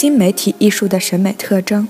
[0.00, 1.88] 新媒体艺术的审美特征：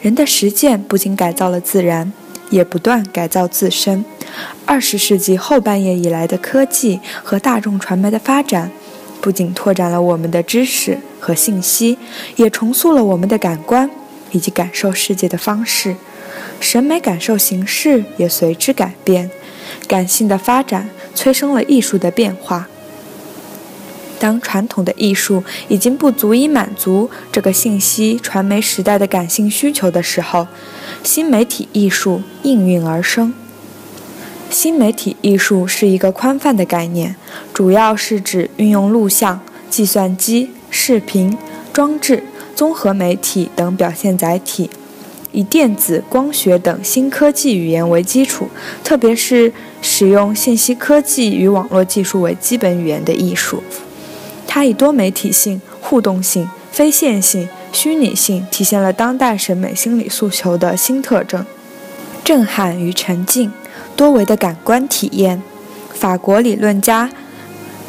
[0.00, 2.12] 人的实践不仅改造了自然，
[2.50, 4.04] 也不断改造自身。
[4.64, 8.70] 二十世纪后半叶以来的科技和大众传媒的发展，
[9.20, 11.98] 不仅拓展了我们的知识和信息，
[12.36, 13.90] 也重塑了我们的感官
[14.30, 15.96] 以及感受世界的方式。
[16.60, 19.28] 审美感受形式也随之改变。
[19.88, 22.68] 感性的发展催生了艺术的变化。
[24.18, 30.46] 当传统的艺术已经不足以满足这个信息传媒时代的感性需求的时候，
[31.02, 33.32] 新媒体艺术应运而生。
[34.50, 37.16] 新媒体艺术是一个宽泛的概念，
[37.52, 41.36] 主要是指运用录像、计算机、视频、
[41.72, 42.24] 装置、
[42.54, 44.70] 综合媒体等表现载体，
[45.32, 48.48] 以电子、光学等新科技语言为基础，
[48.82, 49.52] 特别是
[49.82, 53.62] 使用信息科技与网络技术为基本语言的艺术。
[54.58, 61.46] 它以多媒体性、互动性、非线性、虚拟性，体现了当代审美心理诉求的新特征：
[62.24, 63.52] 震撼与沉浸、
[63.94, 65.40] 多维的感官体验。
[65.94, 67.08] 法国理论家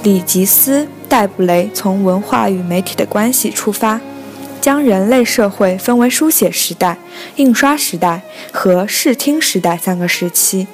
[0.04, 4.00] 里吉斯·戴布雷从文化与媒体的关系出发，
[4.62, 7.00] 将人类社会分为书写时代、
[7.38, 10.68] 印刷时代和视听时代三个时期。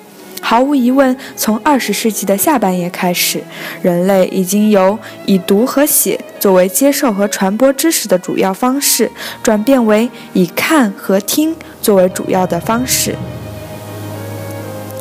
[0.48, 3.44] 毫无疑问，从二十世纪的下半叶开始，
[3.82, 9.10] 人类已经由以读和写作为接受和传播知识的主要方式，
[9.42, 13.16] 转变为以看和听作为主要的方式。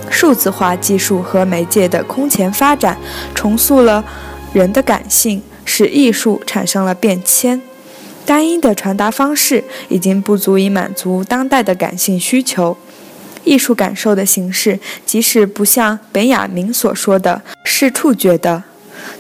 [0.08, 2.96] 数字化技术和媒介的空前发展，
[3.34, 4.02] 重塑了
[4.54, 7.60] 人的感性，使艺术产生了变迁。
[8.24, 12.74] 单一的传达方式已经不足以满足当代的感性需求。
[13.44, 18.62] 艺术感受的形式，即使不像本雅明所说的是触觉的，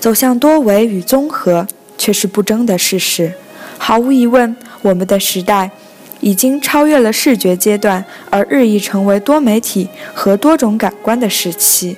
[0.00, 3.32] 走向多维与综合，却是不争的事实。
[3.78, 5.70] 毫无疑问，我们的时代
[6.20, 11.96] 已经超越了视觉阶段，而日益成为多媒体和多种感官的时期。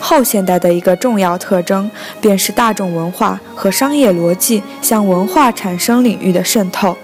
[0.00, 6.94] 后现代的一个重要特征，便是大众文化和商业逻辑向文化产生领域的渗透。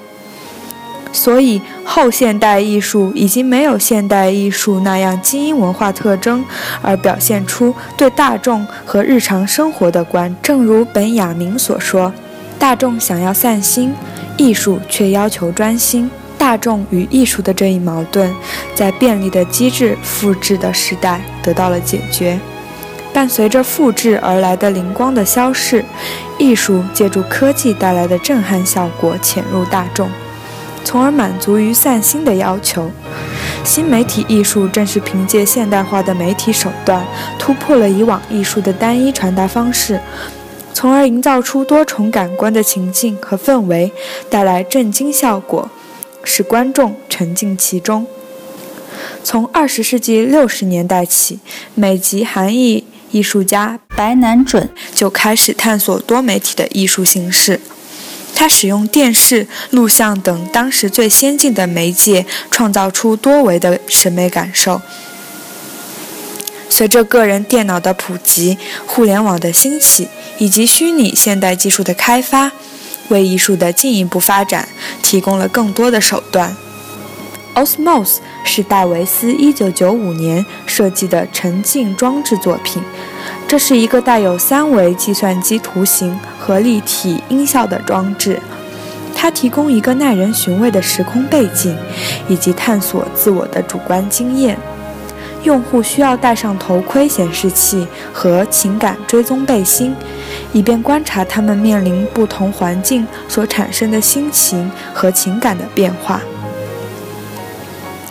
[1.13, 6.45] 所以，后现代艺术已经没有现代艺术那样精英文化特征，
[6.83, 10.35] 而表现出对大众和日常生活的观。
[10.41, 12.13] 正如本雅明所说
[12.59, 13.93] ：“大众想要散心，
[14.37, 18.33] 艺术却要求专心。”大众与艺术的这一矛盾，
[18.75, 22.41] 在便利的机制复制的时代得到了解决。
[23.13, 25.85] 伴随着复制而来的灵光的消逝，
[26.39, 30.09] 艺术借助科技带来的震撼效果潜入大众。
[30.91, 32.91] 从而满足于散心的要求。
[33.63, 37.07] 新媒体艺术正是凭借现代化的媒体手段，
[37.39, 40.01] 突破了以往艺术的单一传达方式，
[40.75, 43.93] 从而营造出多重感官的情境和氛围，
[44.29, 45.71] 带来震惊效果，
[46.25, 48.05] 使观众沉浸其中。
[49.23, 51.39] 从二十世纪六十年代起，
[51.77, 57.61] 美籍韩裔艺术家白南准就开始探索多媒体的艺术形式。
[58.35, 64.81] 他使用电视、录像等当时最先进的媒介，创造出多维的审美感受。
[66.69, 70.09] 随着个人电脑的普及、互联网的兴起
[70.39, 72.53] 以及虚拟现代技术的开发，
[73.09, 74.69] 为艺术的进一步发展
[75.03, 76.57] 提供了更多的手段。
[77.55, 82.83] Osmos 是戴维斯1995年设计的沉浸装置作品。
[83.49, 88.41] 这是一个带有三维计算机图形和立体音效的装置，
[89.15, 91.77] 它提供一个耐人寻味的时空背景，
[92.27, 94.59] 以及探索自我的主观经验。
[95.43, 99.95] 用户需要戴上头盔显示器和情感追踪背心，
[100.53, 106.21] 以便观察他们面临不同环境所产生的心情和情感的变化。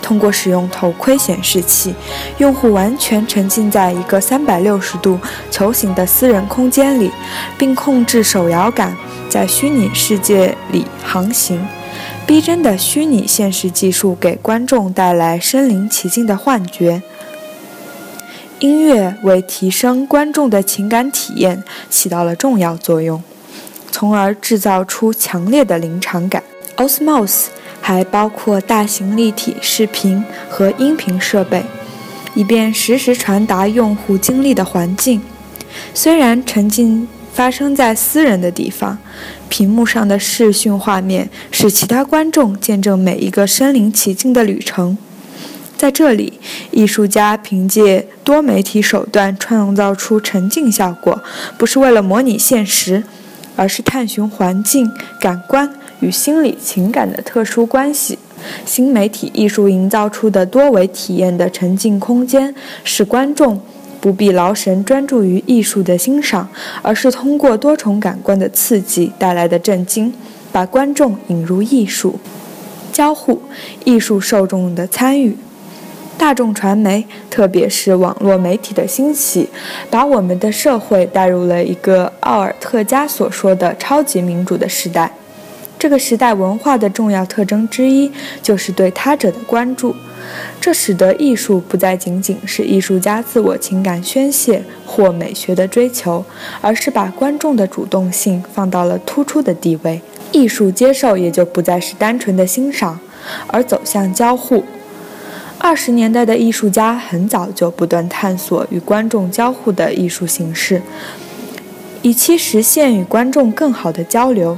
[0.09, 1.93] 通过使用头盔显示器，
[2.39, 5.19] 用户完全沉浸在一个三百六十度
[5.51, 7.11] 球形的私人空间里，
[7.59, 8.97] 并控制手摇杆
[9.29, 11.63] 在虚拟世界里航行。
[12.25, 17.03] 逼真的虚拟现实技术给观众带来身临其境的幻觉。
[18.57, 23.21] 音乐为提升观众的情感体验起到了重要作用。
[23.91, 26.41] 从而制造出强烈的临场感。
[26.77, 27.49] Osmos
[27.81, 31.63] 还包括大型立体视频和音频设备，
[32.33, 35.21] 以便实时传达用户经历的环境。
[35.93, 38.97] 虽然沉浸发生在私人的地方，
[39.47, 44.97] 屏幕上的视讯画面使其他观众见证每一个身临其境的旅程。
[45.77, 46.33] 在这里，
[46.71, 51.23] 艺术家凭借多媒体手段创造出沉浸效果，
[51.57, 53.01] 不是为了模拟现实，
[53.55, 54.91] 而是探寻环境、
[55.21, 58.17] 感官与心理情感的特殊关系。
[58.65, 63.59] 新媒体艺术营造出的多维体验的沉浸空间，使观众
[63.99, 66.47] 不必劳神专注于艺术的欣赏，
[66.81, 70.13] 而是通过多重感官的刺激带来的震惊，
[70.51, 72.19] 把观众引入艺术。
[72.93, 73.41] 交互
[73.85, 75.37] 艺术受众的参与。
[76.17, 79.49] 大众传媒，特别是网络媒体的兴起，
[79.89, 85.13] 把我们的社会带入了一个奥尔特加所说的“超级民主”的时代。
[85.79, 88.11] 这个时代文化的重要特征之一
[88.43, 89.95] 就是对他者的关注，
[90.59, 96.25] 这使得艺术不再仅仅是艺术家自我情感宣泄或美学的追求，
[96.59, 100.01] 而是把观众的主动性放到了突出的地位。
[100.33, 102.99] 艺术接受也就不再是单纯的欣赏，
[103.47, 104.65] 而走向交互。
[105.57, 110.81] 二十年代的艺术家很早就不断探索与观众交互的艺术形式，
[112.01, 114.57] 以期实现与观众更好的交流。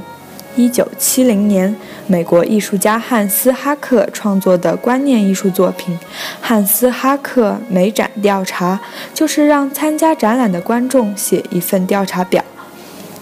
[0.54, 1.74] 一九七零年，
[2.06, 5.96] 美国艺术家汉斯·哈克创作的观念艺术作品
[6.40, 8.80] 《汉斯·哈克美展调查》，
[9.16, 12.44] 就是让参加展览的观众写一份调查表。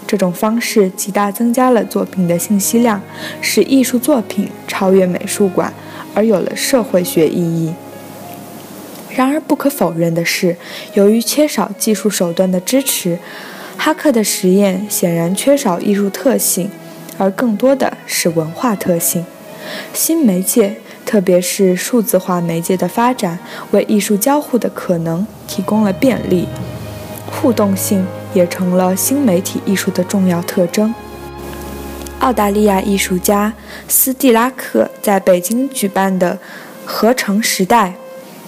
[0.05, 3.01] 这种方式极大增加了作品的信息量，
[3.39, 5.73] 使艺术作品超越美术馆。
[6.13, 7.73] 而有了社会学意义。
[9.15, 10.57] 然而，不可否认的是，
[10.93, 13.17] 由于缺少技术手段的支持，
[13.77, 16.69] 哈克的实验显然缺少艺术特性，
[17.21, 19.23] 而更多的是文化特性。
[19.93, 23.37] 新媒介，特别是数字化媒介的发展，
[23.69, 26.47] 为艺术交互的可能提供了便利，
[27.31, 30.91] 互动性也成了新媒体艺术的重要特征。
[32.21, 33.53] 澳大利亚艺术家
[33.87, 36.39] 斯蒂拉克在北京举办的
[36.83, 37.93] “合成时代”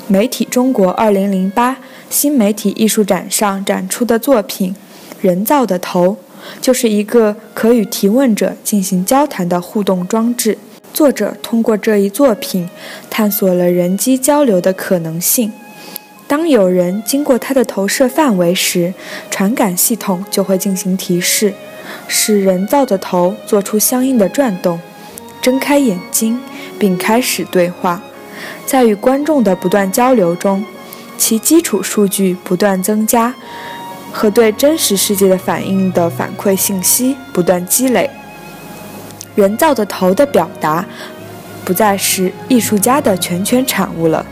[0.09, 1.75] 媒体中国2008
[2.09, 4.75] 新媒体艺术展上展出的作品
[5.21, 6.17] “人造的头”，
[6.61, 10.57] 就是一个可与提问者进行交谈的互动装置。
[10.93, 12.69] 作者通过这一作品
[13.09, 15.51] 探索了人机交流的可能性。
[16.27, 18.93] 当有人经过他的投射范围时，
[19.29, 21.53] 传感系统就会进行提示。
[22.07, 24.79] 使人造的头做出相应的转动，
[25.41, 26.39] 睁开眼睛，
[26.79, 28.01] 并开始对话。
[28.65, 30.63] 在与观众的不断交流中，
[31.17, 33.33] 其基础数据不断增加，
[34.13, 38.09] 和对真实世界的反应的反馈信息不断积累。
[39.35, 40.85] 人造的头的表达，
[41.65, 44.25] 不再是艺术家的全权产物了。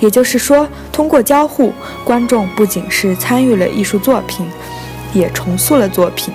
[0.00, 1.72] 也就是说，通过交互，
[2.04, 4.46] 观众不仅是参与了艺术作品。
[5.14, 6.32] 也重塑了作品。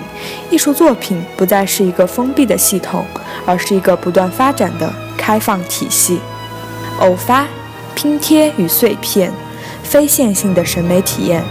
[0.50, 3.04] 艺术作品不再是一个封闭的系统，
[3.44, 6.20] 而是一个不断发展的开放体系。
[7.00, 7.44] 偶发、
[7.96, 9.32] 拼贴与碎片，
[9.82, 11.42] 非线性的审美体验。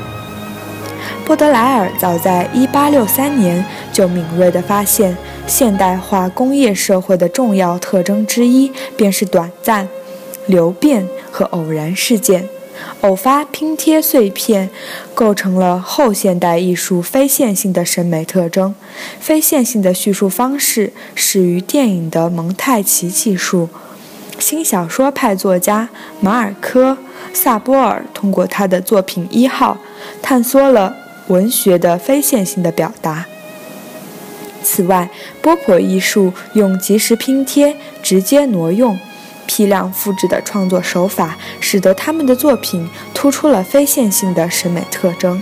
[1.28, 9.90] 波德莱尔早在1863年就敏锐地发现，现代化工业社会的重要特征之一便是短暂、
[10.46, 12.48] 流变和偶然事件。
[13.02, 14.70] 偶发拼贴碎片
[15.14, 18.74] 构成了后现代艺术非线性的审美特征。
[19.20, 23.68] 非线性的叙述方式始于电影的蒙太奇技术。
[24.40, 25.90] 新小说派作家
[26.22, 26.92] 马尔科·
[27.34, 29.78] 萨波尔通过他的作品《一号》
[30.24, 30.96] 探索了
[31.28, 33.26] 文学的非线性的表达。
[34.64, 35.10] 此外，
[35.42, 38.98] 波普艺术用即时拼贴直接挪用。
[39.50, 45.42] 批量复制的创作手法，使得他们的作品突出了非线性的审美特征。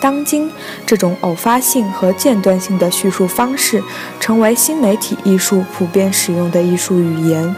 [0.00, 0.48] 当今，
[0.86, 3.82] 这种偶发性和间断性的叙述方式，
[4.20, 7.54] 成为新媒体艺术普遍使用的艺术语言，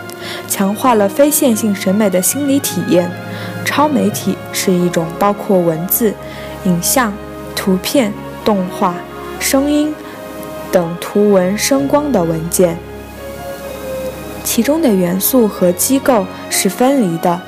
[0.49, 3.11] 强化了非线性审美的心理体验。
[3.65, 6.15] 超媒体是一种包括文字、
[6.65, 7.13] 影像、
[7.59, 8.13] 图片、
[8.45, 8.95] 动画、
[9.41, 9.93] 声音
[10.71, 12.79] 等图文声光的文件。
[14.45, 17.39] 其中的元素和机构是分离的，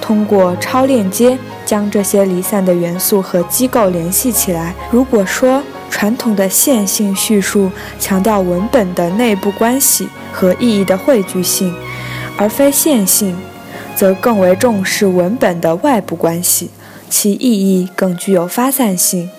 [0.00, 4.74] 通过超链接将这些离散的元素和机构联系起来。
[4.90, 11.74] 如果说传统的线性叙述强调文本的内部关系和意义的汇聚性，
[12.36, 13.36] 而非线性，
[13.94, 16.70] 则更为重视文本的外部关系，
[17.08, 19.30] 其意义更具有发散性。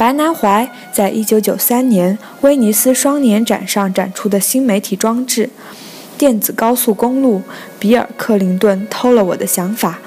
[0.00, 5.50] 白南怀在一九九三年威尼斯双年展上展出的新媒体装置——
[6.16, 7.42] 电子高速公路
[7.78, 9.98] 比尔·克林顿偷了我的想法，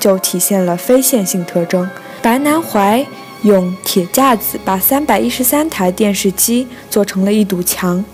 [0.00, 1.88] 就体现了非线性特征。
[2.20, 3.06] 白南怀
[3.42, 8.04] 用铁架子把三百一十三台电视机做成了一堵墙，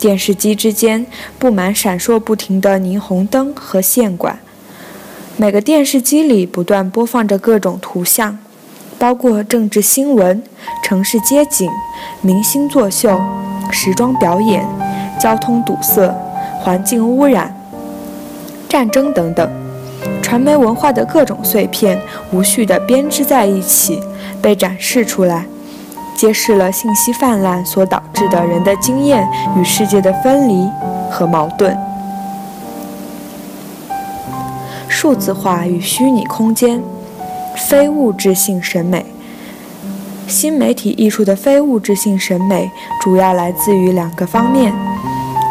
[0.00, 1.06] 电视机之间
[1.38, 4.40] 布满闪烁不停的霓虹灯和线管，
[5.36, 8.36] 每个电视机里不断播放着各种图像。
[9.00, 10.42] 包括政治新闻、
[10.82, 11.70] 城市街景、
[12.20, 13.18] 明星作秀、
[13.70, 14.62] 时装表演、
[15.18, 16.14] 交通堵塞、
[16.60, 17.56] 环境污染、
[18.68, 19.50] 战争等等，
[20.20, 21.98] 传媒文化的各种碎片
[22.30, 23.98] 无序地编织在一起，
[24.42, 25.46] 被展示出来，
[26.14, 29.26] 揭示了信息泛滥所导致的人的经验
[29.56, 30.68] 与世界的分离
[31.10, 31.74] 和矛盾。
[34.90, 36.82] 数字化与虚拟空间。
[37.68, 39.04] 非物质性审美，
[40.26, 42.68] 新媒体艺术的非物质性审美
[43.00, 44.72] 主要来自于两个方面：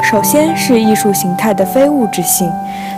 [0.03, 2.51] 首先是艺术形态的非物质性，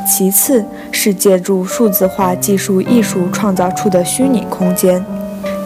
[0.07, 5.03] 其次是借助数字化技术艺术创造出的虚拟空间。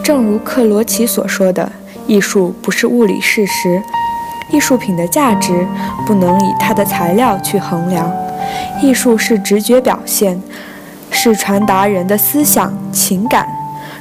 [0.02, 1.70] 正如克罗奇所说的，
[2.06, 3.80] 艺术不是物理事实，
[4.52, 5.66] 艺术品的价值
[6.04, 8.12] 不能以它的材料去衡量，
[8.82, 10.42] 艺术是直觉表现。
[11.18, 13.48] 是传达人的思想情感，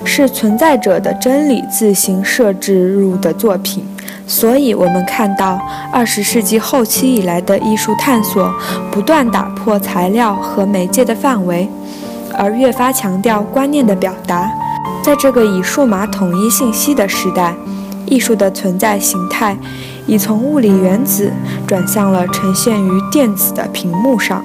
[0.04, 3.88] 是存在者的真理自行设置入的作品。
[4.28, 5.60] 所以，我们看到
[5.94, 8.54] 二十世纪后期以来的艺术探索
[8.92, 11.70] 不断打破材料和媒介的范围，
[12.38, 14.52] 而越发强调观念的表达。
[15.02, 17.56] 在这个以数码统一信息的时代，
[18.06, 19.58] 艺术的存在形态
[20.06, 21.32] 已从物理原子
[21.66, 24.44] 转向了呈现于电子的屏幕上。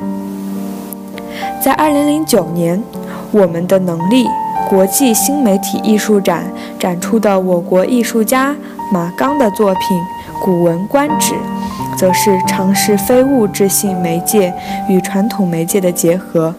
[1.62, 2.83] 在二零零九年，
[3.31, 4.26] 我们的能力
[4.67, 6.45] 国际新媒体艺术展
[6.79, 8.57] 展出的我国艺术家
[8.90, 9.99] 马刚的作品
[10.43, 11.35] 《古文观止》，
[11.99, 14.55] 则是尝试非物质性媒介
[14.88, 16.55] 与传统媒介的结合。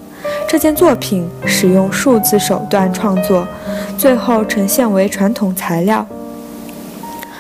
[0.48, 3.48] 这件作品使用数字手段创作，
[3.98, 6.06] 最后呈现为传统材料，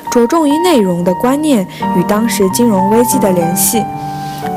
[0.09, 3.83] 着重于内容的观念与当时金融危机的联系。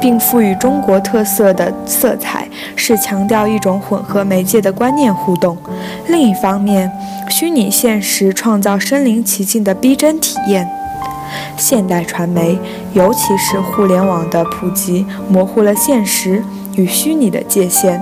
[0.00, 2.43] 并赋予中国特色的色彩，
[2.76, 5.56] 是强调一种混合媒介的观念互动。
[6.08, 6.90] 另一方面，
[7.30, 10.68] 虚拟现实创造身临其境的逼真体验。
[11.56, 12.58] 现代传媒，
[12.92, 16.42] 尤其是互联网的普及，模糊了现实
[16.76, 18.00] 与虚拟的界限，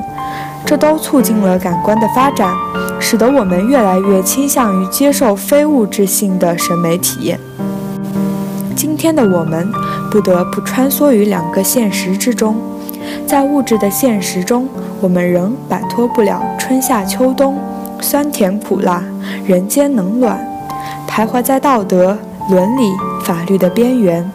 [0.66, 2.54] 这都促进了感官的发展，
[3.00, 7.38] 使得我们越来越倾向于接受非物质性的审美体验。
[8.76, 9.70] 今天的我们
[10.10, 12.56] 不得不穿梭于两个现实之中，
[13.26, 14.68] 在物质的现实中，
[15.00, 17.58] 我们仍摆脱不了春夏秋冬、
[18.00, 19.02] 酸甜苦辣、
[19.46, 20.38] 人间冷暖，
[21.08, 22.16] 徘徊在道德、
[22.50, 22.92] 伦理、
[23.24, 24.30] 法律的边缘。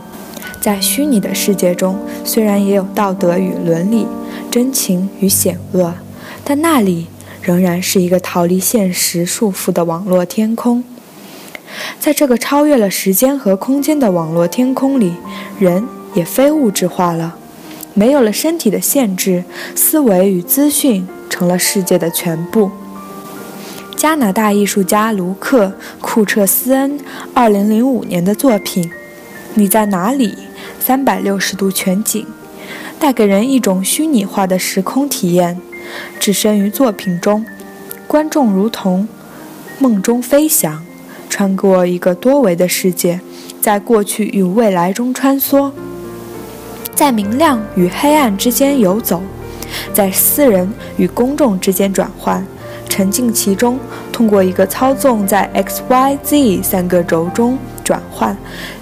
[0.60, 4.08] 在虚拟的世界中，虽然也有道德与伦理、
[4.50, 5.94] 真情与险恶，
[6.44, 7.08] 但那里
[7.42, 10.84] 仍然是一个逃离现实束缚的网络天空。
[12.00, 15.14] 在这个超越了时间和空间的网络天空里，
[15.60, 17.36] 人也非物质化了，
[17.98, 22.70] 没有了身体的限制，思维与资讯成了世界的全部。
[23.96, 25.66] 加拿大艺术家卢克·
[26.00, 27.00] 库彻斯恩
[27.34, 28.84] 2005年的作品
[29.56, 30.30] 《你在哪里》
[30.80, 32.24] 三百六十度全景，
[33.00, 35.60] 带给人一种虚拟化的时空体验。
[36.20, 37.44] 置身于作品中，
[38.06, 39.08] 观众如同
[39.80, 40.84] 梦中飞翔。
[41.30, 43.20] 穿过一个多维的世界，
[43.60, 45.72] 在过去与未来中穿梭，
[46.98, 49.22] 在明亮与黑暗之间游走，
[49.94, 52.44] 在私人与公众之间转换，
[52.90, 53.80] 沉浸其中，
[54.12, 58.36] 通过一个操纵在 x、y、z 三个轴中转换，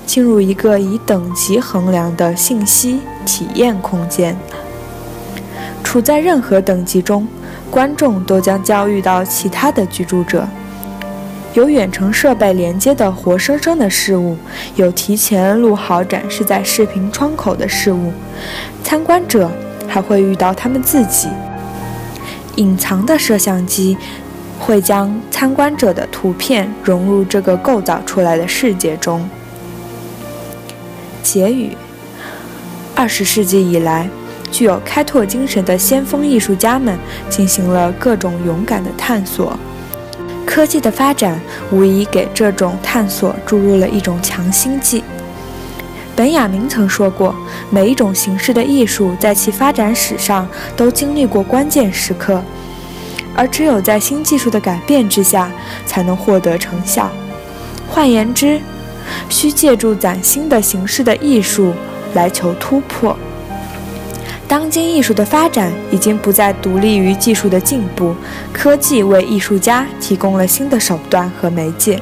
[0.06, 4.34] 进入一个以等级衡量的信息体验空间。
[5.84, 7.28] 处在任何等级中，
[7.70, 10.48] 观众都将遭遇到其他的居住者。
[11.56, 14.38] 有远程设备连接的活生生的事物，
[14.76, 18.12] 有提前录好展示在视频窗口的事物，
[18.84, 19.50] 参观者
[19.88, 21.30] 还会遇到他们自己。
[22.58, 23.98] 隐藏的摄像机
[24.60, 29.30] 会将参观者的图片融入这个构造出来的世界中。
[31.24, 31.72] 结语：
[32.94, 34.10] 二十世纪以来，
[34.52, 39.58] 具有开拓精神的先锋艺术家们进行了各种勇敢的探索。
[40.46, 41.40] 科技的发展
[41.72, 45.04] 无疑给这种探索注入了一种强心剂。
[46.16, 47.36] 本雅明曾说过
[47.70, 50.48] ：“每一种形式的艺术在其发展史上
[50.78, 52.42] 都经历过关键时刻，
[53.36, 55.52] 而只有在新技术的改变之下，
[55.86, 57.12] 才能获得成效。”
[57.92, 58.62] 换言之，
[59.28, 61.74] 需借助崭新的形式的艺术
[62.14, 63.18] 来求突破。
[64.48, 68.16] 当今艺术的发展已经不再独立于技术的进步，
[68.54, 72.00] 科技为艺术家提供了新的手段和媒介，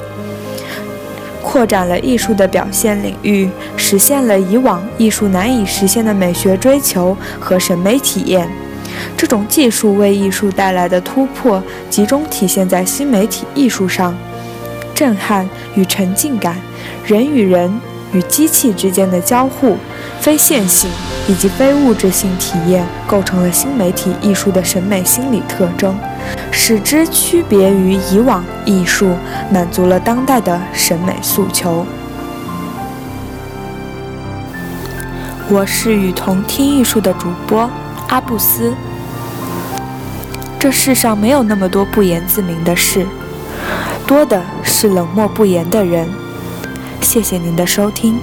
[1.42, 8.48] 扩展了艺术的表现领域，实现了以往艺术难以实现的美学追求和审美体验。
[9.16, 14.14] 这种技术为艺术带来的突破，集中体现在新媒体艺术上，
[14.94, 16.56] 震撼与沉浸感，
[17.04, 17.72] 人与人
[18.14, 19.76] 与机器之间的交互，
[20.20, 20.90] 非线性。
[21.26, 25.98] 以及非物质性体验构成了新媒体艺术的审美心理特征，
[26.50, 29.16] 使之区别于以往艺术，
[29.50, 31.86] 满足了当代的审美诉求。
[35.48, 37.70] 我是与同听艺术的主播
[38.08, 38.74] 阿布斯。
[40.58, 43.06] 这世上没有那么多不言自明的事，
[44.06, 46.06] 多的是冷漠不言的人。
[47.04, 48.18] 谢谢您的收听。